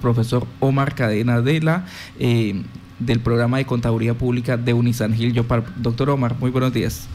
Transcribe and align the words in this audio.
profesor 0.00 0.46
Omar 0.60 0.94
Cadena 0.94 1.40
de 1.40 1.60
la, 1.60 1.84
eh, 2.20 2.62
del 3.00 3.18
programa 3.18 3.58
de 3.58 3.66
contaduría 3.66 4.14
pública 4.14 4.56
de 4.56 4.72
Unisan 4.72 5.12
Gil 5.12 5.34
Doctor 5.34 6.10
Omar, 6.10 6.36
muy 6.38 6.52
buenos 6.52 6.72
días. 6.72 7.08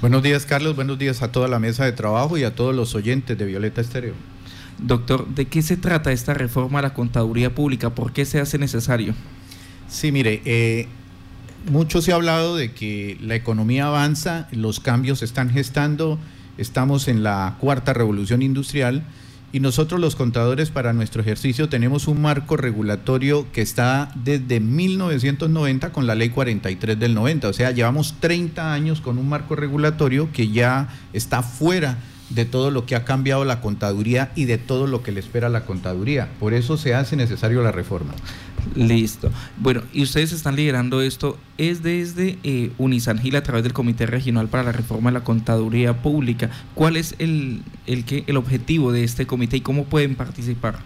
Buenos 0.00 0.22
días, 0.22 0.46
Carlos. 0.46 0.74
Buenos 0.74 0.98
días 0.98 1.20
a 1.20 1.30
toda 1.30 1.46
la 1.46 1.58
mesa 1.58 1.84
de 1.84 1.92
trabajo 1.92 2.38
y 2.38 2.44
a 2.44 2.54
todos 2.54 2.74
los 2.74 2.94
oyentes 2.94 3.36
de 3.36 3.44
Violeta 3.44 3.82
Estéreo. 3.82 4.14
Doctor, 4.78 5.28
¿de 5.28 5.44
qué 5.44 5.60
se 5.60 5.76
trata 5.76 6.10
esta 6.10 6.32
reforma 6.32 6.78
a 6.78 6.82
la 6.82 6.94
contaduría 6.94 7.54
pública? 7.54 7.90
¿Por 7.90 8.14
qué 8.14 8.24
se 8.24 8.40
hace 8.40 8.56
necesario? 8.56 9.12
Sí, 9.90 10.10
mire, 10.10 10.40
eh, 10.46 10.88
mucho 11.70 12.00
se 12.00 12.12
ha 12.12 12.14
hablado 12.14 12.56
de 12.56 12.72
que 12.72 13.18
la 13.20 13.34
economía 13.34 13.88
avanza, 13.88 14.48
los 14.52 14.80
cambios 14.80 15.18
se 15.18 15.26
están 15.26 15.50
gestando, 15.50 16.18
estamos 16.56 17.08
en 17.08 17.24
la 17.24 17.56
cuarta 17.60 17.92
revolución 17.92 18.40
industrial 18.40 19.04
y 19.52 19.60
nosotros 19.60 20.00
los 20.00 20.16
contadores 20.16 20.70
para 20.70 20.92
nuestro 20.94 21.20
ejercicio 21.20 21.68
tenemos 21.68 22.08
un 22.08 22.22
marco 22.22 22.56
regulatorio 22.56 23.46
que 23.52 23.60
está 23.60 24.10
desde 24.14 24.60
1990 24.60 25.92
con 25.92 26.06
la 26.06 26.14
ley 26.14 26.30
43 26.30 26.98
del 26.98 27.14
90, 27.14 27.48
o 27.48 27.52
sea, 27.52 27.70
llevamos 27.70 28.14
30 28.18 28.72
años 28.72 29.00
con 29.00 29.18
un 29.18 29.28
marco 29.28 29.54
regulatorio 29.54 30.30
que 30.32 30.48
ya 30.48 30.88
está 31.12 31.42
fuera 31.42 31.98
de 32.30 32.44
todo 32.46 32.70
lo 32.70 32.86
que 32.86 32.96
ha 32.96 33.04
cambiado 33.04 33.44
la 33.44 33.60
contaduría 33.60 34.32
y 34.34 34.46
de 34.46 34.56
todo 34.56 34.86
lo 34.86 35.02
que 35.02 35.12
le 35.12 35.20
espera 35.20 35.48
la 35.48 35.66
contaduría. 35.66 36.30
Por 36.40 36.54
eso 36.54 36.78
se 36.78 36.94
hace 36.94 37.14
necesario 37.14 37.62
la 37.62 37.72
reforma. 37.72 38.14
Listo. 38.74 39.30
Bueno, 39.58 39.82
y 39.92 40.02
ustedes 40.02 40.32
están 40.32 40.56
liderando 40.56 41.02
esto, 41.02 41.38
es 41.58 41.82
desde 41.82 42.38
eh, 42.42 42.70
Unisangil 42.78 43.36
a 43.36 43.42
través 43.42 43.62
del 43.64 43.72
Comité 43.72 44.06
Regional 44.06 44.48
para 44.48 44.62
la 44.62 44.72
Reforma 44.72 45.10
de 45.10 45.18
la 45.18 45.24
Contaduría 45.24 46.02
Pública. 46.02 46.50
¿Cuál 46.74 46.96
es 46.96 47.14
el, 47.18 47.62
el, 47.86 48.04
el 48.26 48.36
objetivo 48.36 48.92
de 48.92 49.04
este 49.04 49.26
comité 49.26 49.58
y 49.58 49.60
cómo 49.60 49.84
pueden 49.84 50.14
participar? 50.14 50.78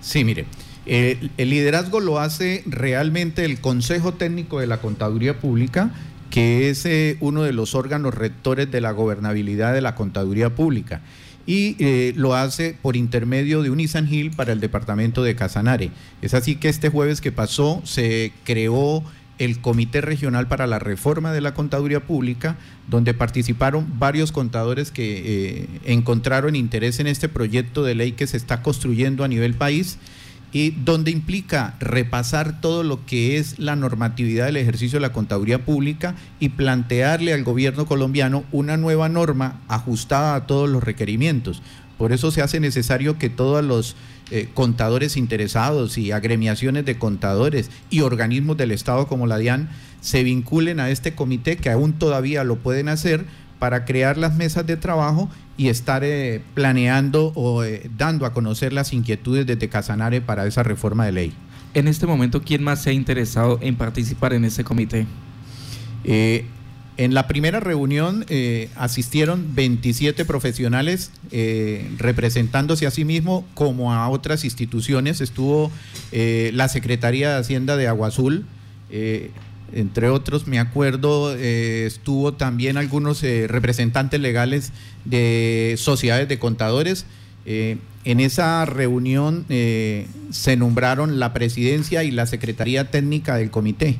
Sí, 0.00 0.24
mire, 0.24 0.46
el 0.86 1.30
liderazgo 1.38 2.00
lo 2.00 2.20
hace 2.20 2.62
realmente 2.66 3.44
el 3.44 3.60
Consejo 3.60 4.14
Técnico 4.14 4.60
de 4.60 4.66
la 4.66 4.80
Contaduría 4.80 5.40
Pública 5.40 5.90
que 6.34 6.68
es 6.68 6.84
eh, 6.84 7.16
uno 7.20 7.44
de 7.44 7.52
los 7.52 7.76
órganos 7.76 8.12
rectores 8.12 8.68
de 8.68 8.80
la 8.80 8.90
gobernabilidad 8.90 9.72
de 9.72 9.80
la 9.80 9.94
contaduría 9.94 10.52
pública 10.52 11.00
y 11.46 11.76
eh, 11.78 12.12
lo 12.16 12.34
hace 12.34 12.76
por 12.80 12.96
intermedio 12.96 13.62
de 13.62 13.70
Unisan 13.70 14.06
Gil 14.06 14.30
para 14.30 14.52
el 14.52 14.60
departamento 14.60 15.22
de 15.22 15.36
Casanare. 15.36 15.90
Es 16.22 16.34
así 16.34 16.56
que 16.56 16.68
este 16.68 16.88
jueves 16.88 17.20
que 17.20 17.32
pasó 17.32 17.82
se 17.84 18.32
creó 18.44 19.04
el 19.38 19.60
Comité 19.60 20.00
Regional 20.00 20.46
para 20.46 20.66
la 20.66 20.78
Reforma 20.78 21.32
de 21.32 21.40
la 21.40 21.54
Contaduría 21.54 22.00
Pública, 22.00 22.56
donde 22.88 23.14
participaron 23.14 23.98
varios 23.98 24.30
contadores 24.32 24.90
que 24.90 25.22
eh, 25.24 25.66
encontraron 25.84 26.54
interés 26.54 27.00
en 27.00 27.08
este 27.08 27.28
proyecto 27.28 27.82
de 27.82 27.94
ley 27.94 28.12
que 28.12 28.26
se 28.26 28.36
está 28.36 28.62
construyendo 28.62 29.24
a 29.24 29.28
nivel 29.28 29.54
país 29.54 29.98
y 30.54 30.70
donde 30.70 31.10
implica 31.10 31.74
repasar 31.80 32.60
todo 32.60 32.84
lo 32.84 33.04
que 33.04 33.38
es 33.38 33.58
la 33.58 33.74
normatividad 33.74 34.46
del 34.46 34.56
ejercicio 34.56 34.98
de 34.98 35.02
la 35.02 35.12
contaduría 35.12 35.64
pública 35.64 36.14
y 36.38 36.50
plantearle 36.50 37.34
al 37.34 37.42
gobierno 37.42 37.86
colombiano 37.86 38.44
una 38.52 38.76
nueva 38.76 39.08
norma 39.08 39.60
ajustada 39.66 40.36
a 40.36 40.46
todos 40.46 40.70
los 40.70 40.84
requerimientos. 40.84 41.60
Por 41.98 42.12
eso 42.12 42.30
se 42.30 42.40
hace 42.40 42.60
necesario 42.60 43.18
que 43.18 43.30
todos 43.30 43.64
los 43.64 43.96
eh, 44.30 44.48
contadores 44.54 45.16
interesados 45.16 45.98
y 45.98 46.12
agremiaciones 46.12 46.84
de 46.84 46.98
contadores 46.98 47.68
y 47.90 48.02
organismos 48.02 48.56
del 48.56 48.70
Estado 48.70 49.08
como 49.08 49.26
la 49.26 49.38
DIAN 49.38 49.70
se 50.00 50.22
vinculen 50.22 50.78
a 50.78 50.90
este 50.90 51.16
comité 51.16 51.56
que 51.56 51.70
aún 51.70 51.94
todavía 51.94 52.44
lo 52.44 52.60
pueden 52.60 52.88
hacer 52.88 53.26
para 53.58 53.84
crear 53.84 54.18
las 54.18 54.36
mesas 54.36 54.66
de 54.66 54.76
trabajo 54.76 55.30
y 55.56 55.68
estar 55.68 56.02
eh, 56.04 56.42
planeando 56.54 57.32
o 57.34 57.62
eh, 57.62 57.88
dando 57.96 58.26
a 58.26 58.32
conocer 58.32 58.72
las 58.72 58.92
inquietudes 58.92 59.46
desde 59.46 59.68
Casanare 59.68 60.20
para 60.20 60.46
esa 60.46 60.62
reforma 60.62 61.06
de 61.06 61.12
ley. 61.12 61.32
En 61.74 61.88
este 61.88 62.06
momento, 62.06 62.42
¿quién 62.42 62.62
más 62.62 62.82
se 62.82 62.90
ha 62.90 62.92
interesado 62.92 63.58
en 63.62 63.76
participar 63.76 64.32
en 64.32 64.44
ese 64.44 64.64
comité? 64.64 65.06
Eh, 66.04 66.46
en 66.96 67.14
la 67.14 67.26
primera 67.26 67.58
reunión 67.58 68.24
asistieron 68.76 69.56
27 69.56 70.24
profesionales 70.24 71.10
representándose 71.98 72.86
a 72.86 72.92
sí 72.92 73.04
mismo 73.04 73.44
como 73.54 73.92
a 73.92 74.08
otras 74.08 74.44
instituciones. 74.44 75.20
Estuvo 75.20 75.72
la 76.12 76.68
Secretaría 76.68 77.30
de 77.30 77.40
Hacienda 77.40 77.76
de 77.76 77.88
Agua 77.88 78.08
Azul, 78.08 78.46
entre 79.74 80.08
otros, 80.08 80.46
me 80.46 80.60
acuerdo, 80.60 81.34
eh, 81.36 81.86
estuvo 81.86 82.34
también 82.34 82.76
algunos 82.76 83.22
eh, 83.24 83.46
representantes 83.48 84.20
legales 84.20 84.72
de 85.04 85.74
sociedades 85.78 86.28
de 86.28 86.38
contadores. 86.38 87.06
Eh, 87.44 87.78
en 88.04 88.20
esa 88.20 88.64
reunión 88.66 89.46
se 89.48 90.56
nombraron 90.56 91.18
la 91.18 91.32
presidencia 91.32 92.04
y 92.04 92.10
la 92.10 92.26
secretaría 92.26 92.90
técnica 92.90 93.36
del 93.36 93.50
comité. 93.50 93.96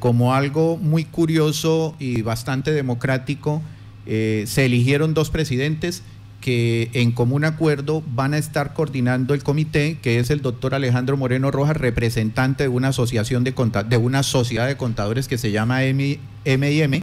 como 0.00 0.34
algo 0.34 0.76
muy 0.76 1.04
curioso 1.04 1.94
y 2.00 2.22
bastante 2.22 2.72
democrático, 2.72 3.62
se 4.04 4.64
eligieron 4.64 5.14
dos 5.14 5.30
presidentes 5.30 6.02
que 6.42 6.90
en 6.92 7.12
común 7.12 7.44
acuerdo 7.44 8.02
van 8.14 8.34
a 8.34 8.38
estar 8.38 8.74
coordinando 8.74 9.32
el 9.32 9.42
comité, 9.42 9.96
que 10.02 10.18
es 10.18 10.28
el 10.28 10.42
doctor 10.42 10.74
Alejandro 10.74 11.16
Moreno 11.16 11.50
Rojas, 11.50 11.78
representante 11.78 12.64
de 12.64 12.68
una 12.68 12.88
asociación 12.88 13.44
de, 13.44 13.54
de 13.88 13.96
una 13.96 14.22
sociedad 14.22 14.66
de 14.66 14.76
contadores 14.76 15.28
que 15.28 15.38
se 15.38 15.52
llama 15.52 15.84
M&M, 15.84 17.02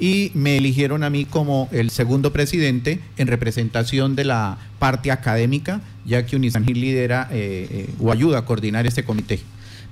y 0.00 0.30
me 0.34 0.56
eligieron 0.56 1.02
a 1.02 1.10
mí 1.10 1.24
como 1.24 1.68
el 1.72 1.90
segundo 1.90 2.32
presidente 2.32 3.00
en 3.16 3.26
representación 3.26 4.14
de 4.14 4.24
la 4.24 4.58
parte 4.78 5.10
académica, 5.10 5.80
ya 6.06 6.24
que 6.24 6.36
Unisangil 6.36 6.80
lidera 6.80 7.28
eh, 7.30 7.68
eh, 7.70 7.94
o 8.00 8.12
ayuda 8.12 8.38
a 8.38 8.44
coordinar 8.44 8.86
este 8.86 9.04
comité. 9.04 9.40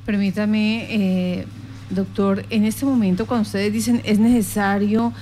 Permítame, 0.06 0.86
eh, 0.88 1.46
doctor, 1.90 2.46
en 2.50 2.64
este 2.64 2.86
momento 2.86 3.26
cuando 3.26 3.42
ustedes 3.42 3.72
dicen 3.72 4.00
es 4.04 4.20
necesario 4.20 5.12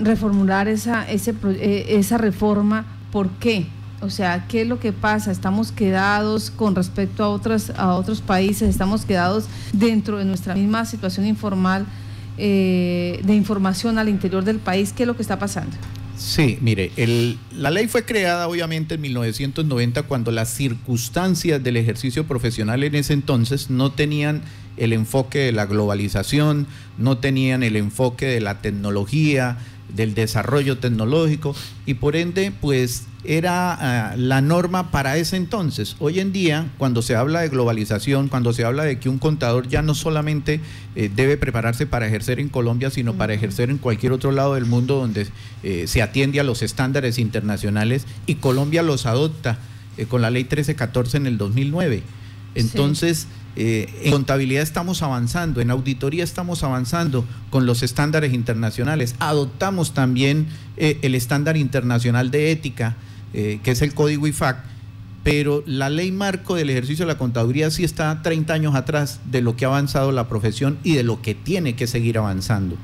reformular 0.00 0.68
esa, 0.68 1.08
ese, 1.10 1.34
eh, 1.44 1.86
esa 1.90 2.18
reforma. 2.18 2.86
¿Por 3.10 3.30
qué? 3.30 3.66
O 4.00 4.10
sea, 4.10 4.46
¿qué 4.48 4.62
es 4.62 4.68
lo 4.68 4.80
que 4.80 4.92
pasa? 4.92 5.30
¿Estamos 5.30 5.70
quedados 5.70 6.50
con 6.50 6.74
respecto 6.74 7.22
a, 7.22 7.28
otras, 7.28 7.70
a 7.76 7.94
otros 7.94 8.20
países? 8.20 8.68
¿Estamos 8.68 9.04
quedados 9.04 9.44
dentro 9.72 10.18
de 10.18 10.24
nuestra 10.24 10.54
misma 10.54 10.84
situación 10.84 11.24
informal 11.26 11.86
eh, 12.36 13.20
de 13.22 13.34
información 13.34 13.98
al 13.98 14.08
interior 14.08 14.42
del 14.42 14.58
país? 14.58 14.92
¿Qué 14.92 15.04
es 15.04 15.06
lo 15.06 15.14
que 15.14 15.22
está 15.22 15.38
pasando? 15.38 15.76
Sí, 16.16 16.58
mire, 16.60 16.90
el, 16.96 17.38
la 17.52 17.70
ley 17.70 17.86
fue 17.88 18.04
creada 18.04 18.48
obviamente 18.48 18.96
en 18.96 19.00
1990 19.00 20.02
cuando 20.04 20.30
las 20.30 20.50
circunstancias 20.50 21.62
del 21.62 21.76
ejercicio 21.76 22.26
profesional 22.26 22.82
en 22.82 22.94
ese 22.94 23.12
entonces 23.12 23.70
no 23.70 23.92
tenían 23.92 24.42
el 24.76 24.92
enfoque 24.92 25.38
de 25.38 25.52
la 25.52 25.66
globalización, 25.66 26.66
no 26.98 27.18
tenían 27.18 27.62
el 27.62 27.76
enfoque 27.76 28.26
de 28.26 28.40
la 28.40 28.60
tecnología, 28.60 29.58
del 29.94 30.14
desarrollo 30.14 30.78
tecnológico 30.78 31.54
y 31.86 31.94
por 31.94 32.16
ende 32.16 32.52
pues 32.60 33.04
era 33.24 33.74
ah, 34.10 34.16
la 34.16 34.40
norma 34.40 34.90
para 34.90 35.16
ese 35.16 35.36
entonces. 35.36 35.96
Hoy 36.00 36.18
en 36.18 36.32
día, 36.32 36.72
cuando 36.76 37.02
se 37.02 37.14
habla 37.14 37.40
de 37.40 37.50
globalización, 37.50 38.28
cuando 38.28 38.52
se 38.52 38.64
habla 38.64 38.82
de 38.82 38.98
que 38.98 39.08
un 39.08 39.18
contador 39.18 39.68
ya 39.68 39.80
no 39.80 39.94
solamente 39.94 40.60
eh, 40.96 41.08
debe 41.14 41.36
prepararse 41.36 41.86
para 41.86 42.06
ejercer 42.06 42.40
en 42.40 42.48
Colombia, 42.48 42.90
sino 42.90 43.14
para 43.14 43.34
ejercer 43.34 43.70
en 43.70 43.78
cualquier 43.78 44.12
otro 44.12 44.32
lado 44.32 44.54
del 44.54 44.66
mundo 44.66 44.96
donde 44.96 45.28
eh, 45.62 45.84
se 45.86 46.02
atiende 46.02 46.40
a 46.40 46.44
los 46.44 46.62
estándares 46.62 47.18
internacionales 47.18 48.06
y 48.26 48.36
Colombia 48.36 48.82
los 48.82 49.06
adopta 49.06 49.58
eh, 49.98 50.06
con 50.06 50.20
la 50.20 50.30
ley 50.30 50.42
1314 50.42 51.18
en 51.18 51.26
el 51.26 51.38
2009. 51.38 52.02
Entonces, 52.54 53.28
eh, 53.54 54.00
en 54.04 54.12
contabilidad 54.12 54.62
estamos 54.62 55.02
avanzando, 55.02 55.60
en 55.60 55.70
auditoría 55.70 56.24
estamos 56.24 56.64
avanzando 56.64 57.24
con 57.50 57.66
los 57.66 57.82
estándares 57.82 58.32
internacionales. 58.32 59.14
Adoptamos 59.18 59.92
también 59.92 60.46
eh, 60.76 60.98
el 61.02 61.14
estándar 61.14 61.56
internacional 61.56 62.30
de 62.30 62.50
ética, 62.50 62.96
eh, 63.34 63.60
que 63.62 63.72
es 63.72 63.82
el 63.82 63.94
código 63.94 64.26
IFAC, 64.26 64.64
pero 65.22 65.62
la 65.66 65.90
ley 65.90 66.10
marco 66.10 66.54
del 66.54 66.70
ejercicio 66.70 67.04
de 67.06 67.12
la 67.12 67.18
contaduría 67.18 67.70
sí 67.70 67.84
está 67.84 68.22
30 68.22 68.54
años 68.54 68.74
atrás 68.74 69.20
de 69.30 69.42
lo 69.42 69.54
que 69.54 69.66
ha 69.66 69.68
avanzado 69.68 70.12
la 70.12 70.28
profesión 70.28 70.78
y 70.82 70.94
de 70.94 71.02
lo 71.02 71.22
que 71.22 71.34
tiene 71.34 71.76
que 71.76 71.86
seguir 71.86 72.18
avanzando. 72.18 72.76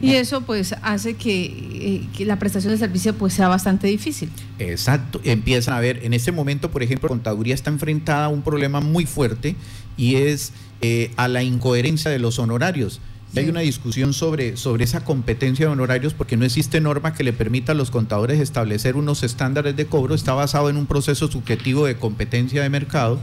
Y 0.00 0.14
eso 0.14 0.42
pues 0.42 0.74
hace 0.82 1.14
que, 1.14 2.06
la 2.20 2.38
prestación 2.38 2.72
de 2.72 2.78
servicio 2.78 3.14
pues 3.14 3.34
sea 3.34 3.48
bastante 3.48 3.86
difícil. 3.86 4.30
Exacto, 4.58 5.20
empiezan 5.24 5.74
a 5.74 5.80
ver, 5.80 6.04
en 6.04 6.14
este 6.14 6.32
momento 6.32 6.70
por 6.70 6.82
ejemplo, 6.82 7.08
contaduría 7.08 7.54
está 7.54 7.70
enfrentada 7.70 8.26
a 8.26 8.28
un 8.28 8.42
problema 8.42 8.80
muy 8.80 9.06
fuerte 9.06 9.56
y 9.96 10.16
es 10.16 10.52
eh, 10.82 11.10
a 11.16 11.28
la 11.28 11.42
incoherencia 11.42 12.10
de 12.10 12.18
los 12.18 12.38
honorarios. 12.38 13.00
Hay 13.34 13.50
una 13.50 13.60
discusión 13.60 14.14
sobre, 14.14 14.56
sobre 14.56 14.84
esa 14.84 15.04
competencia 15.04 15.66
de 15.66 15.72
honorarios 15.72 16.14
porque 16.14 16.38
no 16.38 16.46
existe 16.46 16.80
norma 16.80 17.12
que 17.12 17.22
le 17.22 17.34
permita 17.34 17.72
a 17.72 17.74
los 17.74 17.90
contadores 17.90 18.40
establecer 18.40 18.96
unos 18.96 19.22
estándares 19.22 19.76
de 19.76 19.84
cobro. 19.84 20.14
Está 20.14 20.32
basado 20.32 20.70
en 20.70 20.78
un 20.78 20.86
proceso 20.86 21.30
subjetivo 21.30 21.84
de 21.84 21.98
competencia 21.98 22.62
de 22.62 22.70
mercado 22.70 23.18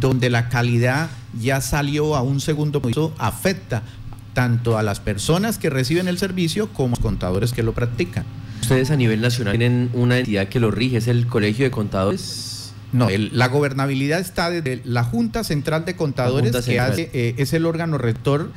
donde 0.00 0.30
la 0.30 0.48
calidad 0.48 1.10
ya 1.40 1.60
salió 1.60 2.16
a 2.16 2.22
un 2.22 2.40
segundo 2.40 2.82
piso, 2.82 3.14
afecta 3.18 3.84
tanto 4.36 4.76
a 4.76 4.82
las 4.82 5.00
personas 5.00 5.56
que 5.56 5.70
reciben 5.70 6.08
el 6.08 6.18
servicio 6.18 6.68
como 6.68 6.88
a 6.88 6.90
los 6.90 6.98
contadores 6.98 7.54
que 7.54 7.62
lo 7.62 7.72
practican. 7.72 8.26
Ustedes 8.60 8.90
a 8.90 8.96
nivel 8.96 9.22
nacional 9.22 9.56
tienen 9.56 9.88
una 9.94 10.18
entidad 10.18 10.48
que 10.48 10.60
lo 10.60 10.70
rige, 10.70 10.98
es 10.98 11.08
el 11.08 11.26
Colegio 11.26 11.64
de 11.64 11.70
Contadores. 11.70 12.74
No, 12.92 13.08
la 13.08 13.48
gobernabilidad 13.48 14.20
está 14.20 14.50
desde 14.50 14.82
la 14.84 15.04
Junta 15.04 15.42
Central 15.42 15.86
de 15.86 15.96
Contadores, 15.96 16.54
que 16.66 16.78
hace, 16.78 17.08
eh, 17.14 17.34
es 17.38 17.54
el 17.54 17.64
órgano 17.64 17.96
rector 17.96 18.50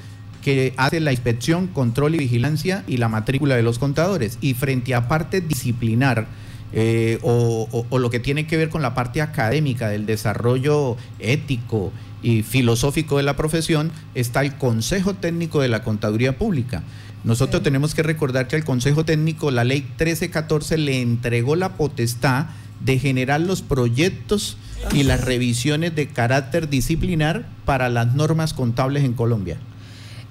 que 0.43 0.73
hace 0.75 0.99
la 0.99 1.13
inspección, 1.13 1.67
control 1.67 2.15
y 2.15 2.17
vigilancia 2.17 2.83
y 2.85 2.97
la 2.97 3.07
matrícula 3.07 3.55
de 3.55 3.63
los 3.63 3.79
contadores. 3.79 4.37
Y 4.41 4.55
frente 4.55 4.95
a 4.95 5.07
parte 5.07 5.39
disciplinar, 5.39 6.27
eh, 6.73 7.19
o, 7.21 7.85
lo 7.97 8.09
que 8.09 8.19
tiene 8.19 8.47
que 8.47 8.57
ver 8.57 8.69
con 8.69 8.81
la 8.81 8.93
parte 8.93 9.21
académica 9.21 9.87
del 9.87 10.05
desarrollo 10.05 10.97
ético 11.19 11.93
y 12.21 12.43
filosófico 12.43 13.17
de 13.17 13.23
la 13.23 13.35
profesión, 13.35 13.91
está 14.15 14.41
el 14.41 14.55
Consejo 14.55 15.13
Técnico 15.13 15.61
de 15.61 15.69
la 15.69 15.83
Contaduría 15.83 16.37
Pública. 16.37 16.83
Nosotros 17.23 17.63
tenemos 17.63 17.95
que 17.95 18.03
recordar 18.03 18.47
que 18.47 18.55
al 18.55 18.63
Consejo 18.63 19.03
Técnico 19.03 19.51
la 19.51 19.63
ley 19.63 19.81
1314 19.81 20.77
le 20.77 21.01
entregó 21.01 21.55
la 21.55 21.75
potestad 21.75 22.47
de 22.79 22.97
generar 22.97 23.41
los 23.41 23.61
proyectos 23.61 24.57
y 24.93 25.03
las 25.03 25.23
revisiones 25.23 25.95
de 25.95 26.07
carácter 26.07 26.69
disciplinar 26.69 27.45
para 27.65 27.89
las 27.89 28.15
normas 28.15 28.53
contables 28.53 29.03
en 29.03 29.13
Colombia. 29.13 29.57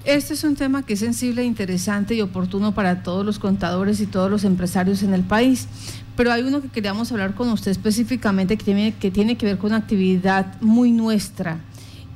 Este 0.05 0.33
es 0.33 0.43
un 0.43 0.55
tema 0.55 0.83
que 0.83 0.93
es 0.93 0.99
sensible, 0.99 1.43
interesante 1.43 2.15
y 2.15 2.21
oportuno 2.21 2.73
para 2.73 3.03
todos 3.03 3.25
los 3.25 3.37
contadores 3.37 3.99
y 3.99 4.07
todos 4.07 4.31
los 4.31 4.43
empresarios 4.43 5.03
en 5.03 5.13
el 5.13 5.23
país. 5.23 5.67
Pero 6.15 6.31
hay 6.31 6.41
uno 6.41 6.61
que 6.61 6.69
queríamos 6.69 7.11
hablar 7.11 7.35
con 7.35 7.49
usted 7.49 7.71
específicamente 7.71 8.57
que 8.57 8.63
tiene 8.63 8.93
que, 8.95 9.11
tiene 9.11 9.37
que 9.37 9.45
ver 9.45 9.57
con 9.57 9.67
una 9.67 9.77
actividad 9.77 10.59
muy 10.61 10.91
nuestra 10.91 11.59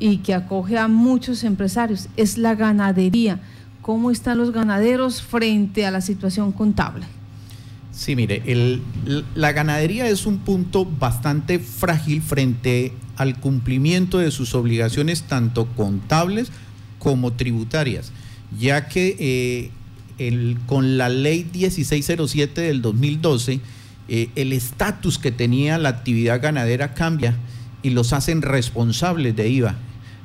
y 0.04 0.18
que 0.18 0.34
acoge 0.34 0.78
a 0.78 0.90
muchos 0.90 1.46
empresarios. 1.46 2.10
Es 2.18 2.38
la 2.38 2.56
ganadería. 2.56 3.40
¿Cómo 3.82 4.12
están 4.12 4.38
los 4.38 4.52
ganaderos 4.52 5.22
frente 5.22 5.86
a 5.86 5.92
la 5.92 6.02
situación 6.02 6.52
contable? 6.52 7.06
Sí, 7.94 8.14
mire, 8.14 8.44
la 9.34 9.54
ganadería 9.54 10.10
es 10.10 10.26
un 10.26 10.40
punto 10.40 10.84
bastante 10.84 11.58
frágil 11.58 12.22
frente 12.22 12.92
al 13.16 13.40
cumplimiento 13.40 14.18
de 14.18 14.32
sus 14.32 14.56
obligaciones 14.56 15.24
tanto 15.24 15.68
contables 15.68 16.52
como 17.00 17.32
tributarias, 17.32 18.12
ya 18.60 18.90
que 18.90 19.72
eh, 20.20 20.54
con 20.66 20.98
la 20.98 21.08
ley 21.08 21.48
1607 21.50 22.60
del 22.60 22.82
2012, 22.82 23.62
eh, 24.10 24.30
el 24.36 24.52
estatus 24.52 25.18
que 25.18 25.32
tenía 25.32 25.78
la 25.78 25.88
actividad 25.88 26.42
ganadera 26.42 26.94
cambia 26.94 27.38
y 27.84 27.92
los 27.92 28.12
hacen 28.12 28.42
responsables 28.42 29.34
de 29.38 29.48
IVA. 29.48 29.78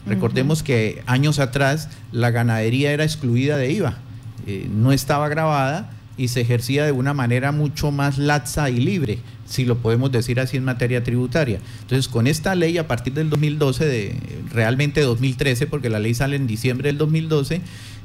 Recordemos 0.08 0.62
que 0.62 1.02
años 1.06 1.38
atrás 1.38 1.88
la 2.12 2.30
ganadería 2.30 2.92
era 2.92 3.04
excluida 3.04 3.56
de 3.56 3.72
IVA, 3.72 3.98
eh, 4.46 4.68
no 4.70 4.92
estaba 4.92 5.28
grabada 5.28 5.90
y 6.16 6.28
se 6.28 6.40
ejercía 6.40 6.84
de 6.84 6.92
una 6.92 7.14
manera 7.14 7.52
mucho 7.52 7.90
más 7.92 8.18
laxa 8.18 8.70
y 8.70 8.80
libre, 8.80 9.20
si 9.46 9.64
lo 9.64 9.78
podemos 9.78 10.10
decir 10.10 10.40
así 10.40 10.56
en 10.56 10.64
materia 10.64 11.04
tributaria. 11.04 11.60
Entonces, 11.82 12.08
con 12.08 12.26
esta 12.26 12.54
ley 12.54 12.76
a 12.76 12.88
partir 12.88 13.14
del 13.14 13.30
2012, 13.30 13.86
de, 13.86 14.16
realmente 14.52 15.00
2013, 15.00 15.66
porque 15.68 15.88
la 15.88 16.00
ley 16.00 16.14
sale 16.14 16.36
en 16.36 16.46
diciembre 16.46 16.88
del 16.88 16.98
2012, 16.98 17.60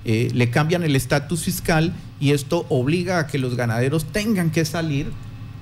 eh, 0.05 0.29
le 0.33 0.49
cambian 0.49 0.83
el 0.83 0.95
estatus 0.95 1.43
fiscal 1.43 1.93
y 2.19 2.31
esto 2.31 2.65
obliga 2.69 3.19
a 3.19 3.27
que 3.27 3.39
los 3.39 3.55
ganaderos 3.55 4.05
tengan 4.05 4.51
que 4.51 4.63
salir 4.63 5.07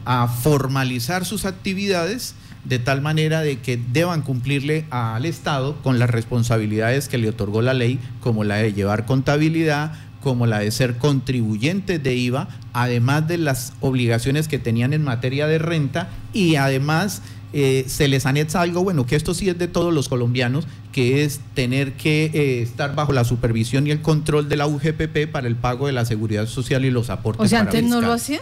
a 0.04 0.28
formalizar 0.28 1.26
sus 1.26 1.46
actividades 1.46 2.36
de 2.64 2.80
tal 2.80 3.02
manera 3.02 3.42
de 3.42 3.60
que 3.60 3.78
deban 3.78 4.22
cumplirle 4.22 4.86
al 4.90 5.26
Estado 5.26 5.76
con 5.82 6.00
las 6.00 6.10
responsabilidades 6.10 7.08
que 7.08 7.18
le 7.18 7.30
otorgó 7.30 7.62
la 7.62 7.74
ley, 7.74 8.00
como 8.20 8.44
la 8.44 8.58
de 8.58 8.74
llevar 8.74 9.06
contabilidad, 9.06 9.94
como 10.22 10.46
la 10.46 10.60
de 10.60 10.72
ser 10.72 10.98
contribuyentes 10.98 12.02
de 12.02 12.16
IVA, 12.16 12.48
además 12.74 13.28
de 13.28 13.38
las 13.38 13.74
obligaciones 13.82 14.48
que 14.48 14.60
tenían 14.60 14.94
en 14.94 15.04
materia 15.04 15.48
de 15.48 15.58
renta 15.58 16.10
y 16.32 16.56
además 16.56 17.22
eh, 17.54 17.84
se 17.88 18.08
les 18.08 18.26
anexa 18.26 18.62
algo, 18.62 18.84
bueno, 18.84 19.06
que 19.06 19.16
esto 19.16 19.34
sí 19.34 19.50
es 19.50 19.58
de 19.58 19.68
todos 19.68 19.94
los 19.94 20.08
colombianos, 20.08 20.66
que 20.94 21.24
es 21.24 21.42
tener 21.54 21.94
que 21.94 22.26
eh, 22.34 22.62
estar 22.62 22.96
bajo 22.96 23.12
la 23.12 23.26
supervisión 23.26 23.88
y 23.88 23.92
el 23.92 24.02
control 24.02 24.48
de 24.48 24.56
la 24.56 24.68
UGPP 24.68 25.30
para 25.32 25.48
el 25.48 25.56
pago 25.56 25.88
de 25.88 25.94
la 25.94 26.06
seguridad 26.06 26.46
social 26.46 26.86
y 26.86 26.92
los 26.92 27.10
aportes. 27.10 27.46
O 27.46 27.50
sea, 27.50 27.62
antes 27.62 27.84
no 27.84 28.00
lo 28.00 28.14
hacían. 28.14 28.42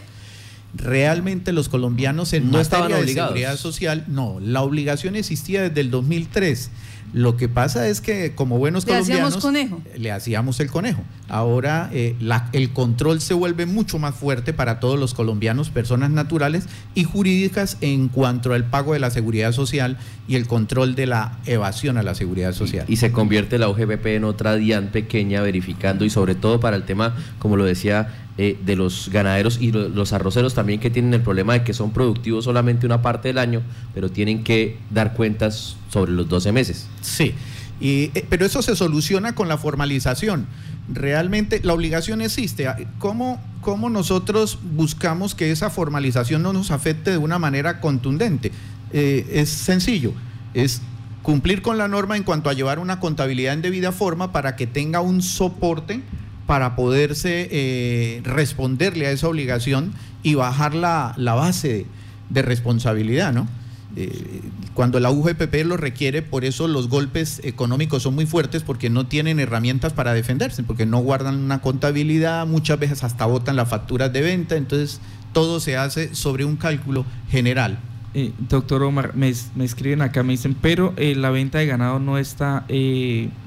Realmente 0.73 1.51
los 1.51 1.67
colombianos 1.67 2.33
en 2.33 2.51
no 2.51 2.59
materia 2.59 2.97
de 2.97 3.07
seguridad 3.13 3.57
social, 3.57 4.05
no, 4.07 4.39
la 4.39 4.61
obligación 4.61 5.15
existía 5.15 5.63
desde 5.63 5.81
el 5.81 5.89
2003 5.89 6.69
lo 7.13 7.37
que 7.37 7.49
pasa 7.49 7.87
es 7.87 8.01
que 8.01 8.35
como 8.35 8.57
buenos 8.57 8.85
le 8.85 8.93
colombianos 8.93 9.37
conejo. 9.37 9.81
le 9.97 10.11
hacíamos 10.11 10.59
el 10.59 10.69
conejo. 10.69 11.01
Ahora 11.27 11.89
eh, 11.91 12.15
el 12.53 12.71
control 12.71 13.21
se 13.21 13.33
vuelve 13.33 13.65
mucho 13.65 13.99
más 13.99 14.15
fuerte 14.15 14.53
para 14.53 14.79
todos 14.79 14.99
los 14.99 15.13
colombianos, 15.13 15.69
personas 15.69 16.11
naturales 16.11 16.65
y 16.95 17.03
jurídicas 17.03 17.77
en 17.81 18.09
cuanto 18.09 18.53
al 18.53 18.65
pago 18.65 18.93
de 18.93 18.99
la 18.99 19.09
seguridad 19.09 19.51
social 19.51 19.97
y 20.27 20.35
el 20.35 20.47
control 20.47 20.95
de 20.95 21.07
la 21.07 21.39
evasión 21.45 21.97
a 21.97 22.03
la 22.03 22.15
seguridad 22.15 22.53
social. 22.53 22.85
Y, 22.87 22.97
se 22.97 23.11
convierte 23.11 23.57
la 23.57 23.69
UGBP 23.69 24.05
en 24.07 24.23
otra 24.25 24.55
DIAN 24.55 24.89
pequeña 24.89 25.41
verificando 25.41 26.05
y 26.05 26.09
sobre 26.09 26.35
todo 26.35 26.59
para 26.59 26.75
el 26.75 26.83
tema, 26.83 27.15
como 27.39 27.55
lo 27.55 27.63
decía 27.65 28.09
eh, 28.37 28.57
de 28.63 28.75
los 28.75 29.09
ganaderos 29.11 29.59
y 29.59 29.71
los 29.71 30.13
arroceros 30.13 30.53
también 30.53 30.79
que 30.79 30.89
tienen 30.89 31.13
el 31.13 31.21
problema 31.21 31.53
de 31.53 31.63
que 31.63 31.73
son 31.73 31.91
productivos 31.91 32.45
solamente 32.45 32.85
una 32.85 33.01
parte 33.01 33.29
del 33.29 33.37
año, 33.37 33.61
pero 33.93 34.09
tienen 34.09 34.43
que 34.43 34.77
dar 34.91 35.13
cuentas 35.13 35.75
sobre 35.89 36.11
los 36.11 36.29
12 36.29 36.51
meses. 36.51 36.87
Sí, 37.01 37.33
y, 37.79 38.11
eh, 38.15 38.25
pero 38.29 38.45
eso 38.45 38.61
se 38.61 38.75
soluciona 38.75 39.35
con 39.35 39.47
la 39.47 39.57
formalización. 39.57 40.47
Realmente 40.91 41.61
la 41.63 41.73
obligación 41.73 42.21
existe. 42.21 42.67
Ah, 42.67 42.77
¿Cómo, 42.97 43.41
¿Cómo 43.61 43.89
nosotros 43.89 44.59
buscamos 44.75 45.35
que 45.35 45.51
esa 45.51 45.69
formalización 45.69 46.41
no 46.41 46.53
nos 46.53 46.71
afecte 46.71 47.11
de 47.11 47.17
una 47.17 47.39
manera 47.39 47.79
contundente? 47.79 48.51
Eh, 48.91 49.27
es 49.33 49.49
sencillo, 49.49 50.13
es 50.53 50.81
cumplir 51.21 51.61
con 51.61 51.77
la 51.77 51.87
norma 51.87 52.17
en 52.17 52.23
cuanto 52.23 52.49
a 52.49 52.53
llevar 52.53 52.79
una 52.79 52.99
contabilidad 52.99 53.53
en 53.53 53.61
debida 53.61 53.91
forma 53.91 54.31
para 54.31 54.55
que 54.55 54.65
tenga 54.65 55.01
un 55.01 55.21
soporte 55.21 56.01
para 56.47 56.75
poderse 56.75 57.47
eh, 57.51 58.21
responderle 58.23 59.05
a 59.05 59.11
esa 59.11 59.27
obligación 59.27 59.93
y 60.23 60.33
bajar 60.33 60.73
la, 60.73 61.13
base 61.17 61.85
de, 62.29 62.41
responsabilidad, 62.41 63.31
¿no? 63.31 63.47
Eh, 63.95 64.41
cuando 64.79 65.01
la 65.01 65.11
UGPP 65.11 65.65
lo 65.65 65.75
requiere, 65.75 66.21
por 66.21 66.45
eso 66.45 66.65
los 66.69 66.87
golpes 66.87 67.41
económicos 67.43 68.03
son 68.03 68.15
muy 68.15 68.25
fuertes 68.25 68.63
porque 68.63 68.89
no 68.89 69.07
tienen 69.07 69.37
herramientas 69.41 69.91
para 69.91 70.13
defenderse, 70.13 70.63
porque 70.63 70.85
no 70.85 70.99
guardan 70.99 71.35
una 71.35 71.59
contabilidad, 71.59 72.47
muchas 72.47 72.79
veces 72.79 73.03
hasta 73.03 73.25
botan 73.25 73.57
las 73.57 73.67
facturas 73.67 74.13
de 74.13 74.21
venta, 74.21 74.55
entonces 74.55 75.01
todo 75.33 75.59
se 75.59 75.75
hace 75.75 76.15
sobre 76.15 76.45
un 76.45 76.55
cálculo 76.55 77.05
general. 77.29 77.77
Eh, 78.13 78.31
doctor 78.47 78.81
Omar, 78.83 79.17
me, 79.17 79.27
escriben 79.27 80.01
acá, 80.01 80.23
me 80.23 80.31
dicen, 80.31 80.55
pero 80.55 80.93
la 80.97 81.29
venta 81.29 81.57
de 81.57 81.65
ganado 81.65 81.99
no 81.99 82.17
está, 82.17 82.65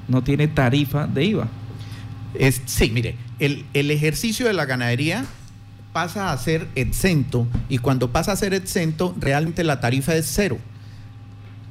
no 0.07 0.23
tiene 0.23 0.47
tarifa 0.49 1.07
de 1.07 1.25
IVA. 1.25 1.47
Es, 2.35 2.61
sí, 2.67 2.91
mire, 2.91 3.15
el, 3.39 3.65
ejercicio 3.73 4.45
de 4.45 4.53
la 4.53 4.65
ganadería 4.65 5.25
pasa 5.93 6.31
a 6.31 6.37
ser 6.37 6.67
exento 6.75 7.47
y 7.69 7.79
cuando 7.79 8.11
pasa 8.11 8.33
a 8.33 8.35
ser 8.35 8.53
exento 8.53 9.15
realmente 9.19 9.63
la 9.63 9.79
tarifa 9.79 10.13
es 10.15 10.27
cero. 10.31 10.59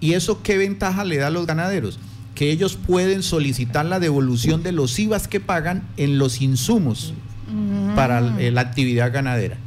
¿Y 0.03 0.15
eso 0.15 0.43
qué 0.43 0.59
ventaja 0.59 1.05
le 1.05 1.17
da 1.17 1.29
a 1.29 1.31
los 1.31 1.47
ganaderos? 1.47 2.01
Que 2.35 2.51
ellos 2.51 2.77
pueden 2.77 3.23
solicitar 3.23 3.87
la 3.87 4.01
devolución 4.01 4.65
de 4.65 4.73
los 4.73 4.99
IVAs 4.99 5.29
que 5.29 5.39
pagan 5.39 5.89
en 5.97 6.19
los 6.19 6.43
insumos 6.43 7.15
para 7.95 8.21
la 8.21 8.61
actividad 8.61 9.13
ganadera. 9.13 9.59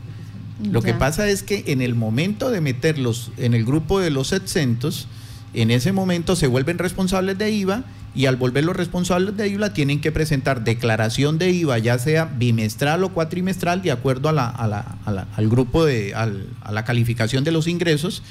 Lo 0.70 0.82
que 0.82 0.94
pasa 0.94 1.28
es 1.30 1.42
que 1.42 1.64
en 1.68 1.82
el 1.82 1.96
momento 1.96 2.52
de 2.52 2.60
meterlos 2.60 3.32
en 3.38 3.54
el 3.54 3.64
grupo 3.64 4.00
de 4.02 4.10
los 4.10 4.34
exentos, 4.34 5.08
en 5.54 5.72
ese 5.72 5.94
momento 5.94 6.36
se 6.36 6.48
vuelven 6.48 6.80
responsables 6.80 7.38
de 7.38 7.52
IVA 7.52 7.86
y 8.14 8.26
al 8.26 8.36
volver 8.36 8.66
los 8.66 8.76
responsables 8.76 9.38
de 9.38 9.48
IVA 9.48 9.74
tienen 9.74 10.02
que 10.02 10.12
presentar 10.12 10.66
declaración 10.66 11.38
de 11.38 11.52
IVA, 11.52 11.78
ya 11.78 11.98
sea 11.98 12.26
bimestral 12.26 13.06
o 13.06 13.14
cuatrimestral, 13.14 13.82
de 13.82 13.92
acuerdo 13.92 14.28
a 14.28 14.34
la, 14.34 15.30
al 15.36 15.50
grupo 15.50 15.86
de, 15.86 16.14
a 16.14 16.72
la 16.72 16.84
calificación 16.84 17.46
de 17.46 17.52
los 17.52 17.68
ingresos. 17.68 18.22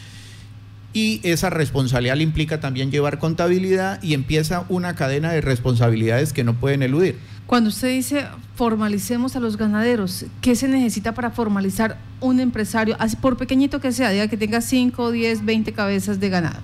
Y 0.94 1.20
esa 1.24 1.50
responsabilidad 1.50 2.16
le 2.16 2.22
implica 2.22 2.60
también 2.60 2.90
llevar 2.90 3.18
contabilidad 3.18 4.00
y 4.00 4.14
empieza 4.14 4.64
una 4.68 4.94
cadena 4.94 5.32
de 5.32 5.40
responsabilidades 5.40 6.32
que 6.32 6.44
no 6.44 6.54
pueden 6.54 6.82
eludir. 6.84 7.18
Cuando 7.46 7.68
usted 7.68 7.88
dice 7.88 8.26
formalicemos 8.54 9.36
a 9.36 9.40
los 9.40 9.56
ganaderos, 9.56 10.24
¿qué 10.40 10.54
se 10.54 10.68
necesita 10.68 11.12
para 11.12 11.30
formalizar 11.30 11.98
un 12.20 12.40
empresario, 12.40 12.96
así 12.98 13.16
por 13.16 13.36
pequeñito 13.36 13.80
que 13.80 13.92
sea, 13.92 14.10
diga 14.10 14.28
que 14.28 14.36
tenga 14.36 14.60
5, 14.60 15.10
10, 15.10 15.44
20 15.44 15.72
cabezas 15.72 16.20
de 16.20 16.28
ganado? 16.30 16.60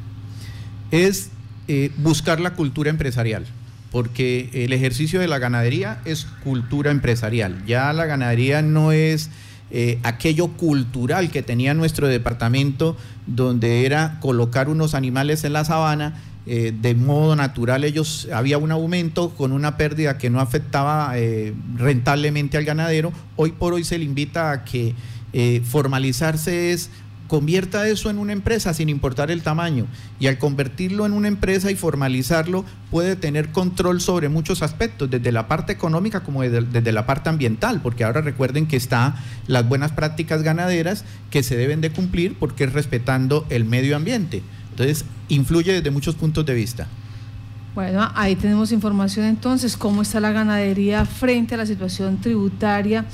Es 0.92 1.30
eh, 1.68 1.90
buscar 1.98 2.40
la 2.40 2.54
cultura 2.54 2.90
empresarial, 2.90 3.44
porque 3.90 4.48
el 4.52 4.72
ejercicio 4.72 5.20
de 5.20 5.28
la 5.28 5.38
ganadería 5.38 6.00
es 6.04 6.26
cultura 6.44 6.92
empresarial. 6.92 7.64
Ya 7.66 7.92
la 7.92 8.06
ganadería 8.06 8.62
no 8.62 8.92
es 8.92 9.30
eh, 9.70 9.98
aquello 10.02 10.48
cultural 10.48 11.30
que 11.30 11.42
tenía 11.42 11.74
nuestro 11.74 12.08
departamento, 12.08 12.96
donde 13.26 13.86
era 13.86 14.18
colocar 14.20 14.68
unos 14.68 14.94
animales 14.94 15.44
en 15.44 15.52
la 15.52 15.64
sabana. 15.64 16.22
Eh, 16.46 16.72
de 16.80 16.94
modo 16.94 17.36
natural 17.36 17.84
ellos 17.84 18.26
había 18.32 18.56
un 18.56 18.72
aumento 18.72 19.30
con 19.30 19.52
una 19.52 19.76
pérdida 19.76 20.16
que 20.16 20.30
no 20.30 20.40
afectaba 20.40 21.14
rentablemente 21.76 22.56
al 22.56 22.64
ganadero. 22.64 23.12
Hoy 23.36 23.52
por 23.52 23.74
hoy 23.74 23.84
se 23.84 23.98
le 23.98 24.04
invita 24.04 24.50
a 24.50 24.64
que 24.64 24.94
formalizarse 25.64 26.72
es 26.72 26.90
convierta 27.30 27.86
eso 27.86 28.10
en 28.10 28.18
una 28.18 28.32
empresa 28.32 28.74
sin 28.74 28.88
importar 28.88 29.30
el 29.30 29.42
tamaño. 29.42 29.86
Y 30.18 30.26
al 30.26 30.36
convertirlo 30.36 31.06
en 31.06 31.12
una 31.12 31.28
empresa 31.28 31.70
y 31.70 31.76
formalizarlo, 31.76 32.64
puede 32.90 33.14
tener 33.14 33.52
control 33.52 34.00
sobre 34.00 34.28
muchos 34.28 34.62
aspectos, 34.62 35.08
desde 35.08 35.30
la 35.30 35.46
parte 35.46 35.72
económica 35.72 36.24
como 36.24 36.42
desde, 36.42 36.92
la 36.92 37.06
parte 37.06 37.28
ambiental, 37.28 37.82
porque 37.82 38.02
ahora 38.02 38.20
recuerden 38.20 38.66
que 38.66 38.76
está 38.76 39.14
las 39.46 39.68
buenas 39.68 39.92
prácticas 39.92 40.42
ganaderas 40.42 41.04
que 41.30 41.44
se 41.44 41.56
deben 41.56 41.80
de 41.80 41.90
cumplir 41.90 42.34
porque 42.36 42.64
es 42.64 42.72
respetando 42.72 43.46
el 43.48 43.64
medio 43.64 43.94
ambiente. 43.94 44.42
Entonces, 44.70 45.04
influye 45.28 45.72
desde 45.72 45.92
muchos 45.92 46.16
puntos 46.16 46.44
de 46.44 46.54
vista. 46.54 46.88
Bueno, 47.76 48.10
ahí 48.16 48.34
tenemos 48.34 48.72
información 48.72 49.24
entonces, 49.26 49.76
cómo 49.76 50.02
está 50.02 50.18
la 50.18 50.32
ganadería 50.32 51.04
frente 51.04 51.54
a 51.54 51.58
la 51.58 51.66
situación 51.66 52.20
tributaria 52.20 53.04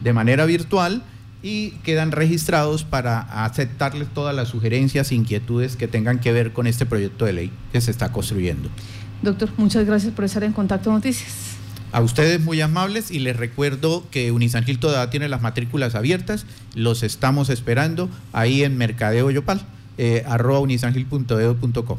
de 0.00 0.12
manera 0.12 0.44
virtual 0.44 1.02
y 1.42 1.70
quedan 1.82 2.12
registrados 2.12 2.84
para 2.84 3.20
aceptarles 3.44 4.08
todas 4.08 4.34
las 4.34 4.48
sugerencias, 4.48 5.12
inquietudes 5.12 5.76
que 5.76 5.88
tengan 5.88 6.18
que 6.18 6.32
ver 6.32 6.52
con 6.52 6.66
este 6.66 6.84
proyecto 6.84 7.24
de 7.24 7.32
ley 7.32 7.52
que 7.72 7.80
se 7.80 7.90
está 7.90 8.12
construyendo. 8.12 8.68
Doctor, 9.22 9.50
muchas 9.56 9.86
gracias 9.86 10.12
por 10.12 10.24
estar 10.24 10.44
en 10.44 10.52
Contacto 10.52 10.90
Noticias. 10.92 11.56
A 11.90 12.02
ustedes 12.02 12.40
muy 12.40 12.60
amables 12.60 13.10
y 13.10 13.18
les 13.18 13.36
recuerdo 13.36 14.04
que 14.10 14.30
Unisangil 14.30 14.78
todavía 14.78 15.10
tiene 15.10 15.28
las 15.28 15.40
matrículas 15.40 15.94
abiertas, 15.94 16.44
los 16.74 17.02
estamos 17.02 17.48
esperando 17.48 18.10
ahí 18.32 18.62
en 18.62 18.76
Mercadeo 18.76 19.30
Yopal, 19.30 19.62
eh, 19.96 20.22
arroba 20.26 20.60
unisangil.edu.com. 20.60 21.98